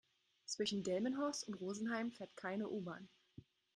[0.45, 3.07] Zwischen Delmenhorst und Rosenheim fährt keine U-Bahn